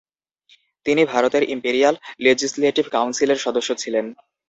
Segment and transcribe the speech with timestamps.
[0.85, 1.95] তিনি ভারতের imperial
[2.19, 4.05] legislative কাউন্সিলের সদস্য ছিলেন।